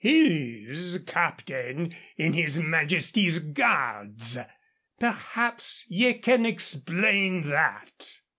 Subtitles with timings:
[0.03, 4.35] He's captain in his Majesty's Guards.
[4.99, 8.19] Perhaps ye can explain that."